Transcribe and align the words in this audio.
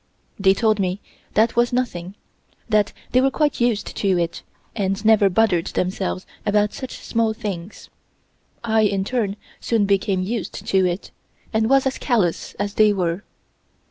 They 0.39 0.55
told 0.55 0.79
me 0.79 0.99
that 1.35 1.55
was 1.55 1.71
nothing; 1.71 2.15
that 2.67 2.91
they 3.11 3.21
were 3.21 3.29
quite 3.29 3.61
used 3.61 3.95
to 3.97 4.17
it 4.17 4.41
and 4.75 5.05
never 5.05 5.29
bothered 5.29 5.67
themselves 5.67 6.25
about 6.43 6.73
such 6.73 6.97
small 7.03 7.33
things. 7.35 7.87
I 8.63 8.81
in 8.81 9.03
turn 9.03 9.35
soon 9.59 9.85
became 9.85 10.23
used 10.23 10.65
to 10.65 10.85
it, 10.87 11.11
and 11.53 11.69
was 11.69 11.85
as 11.85 11.99
callous 11.99 12.55
as 12.55 12.73
they 12.73 12.91
were. 12.93 13.23